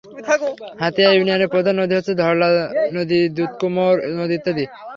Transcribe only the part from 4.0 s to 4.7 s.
নদী ইত্যাদি।